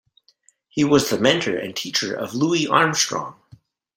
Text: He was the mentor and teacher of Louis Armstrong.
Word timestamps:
He 0.67 0.83
was 0.83 1.11
the 1.11 1.19
mentor 1.19 1.55
and 1.55 1.75
teacher 1.75 2.15
of 2.15 2.33
Louis 2.33 2.65
Armstrong. 2.67 3.39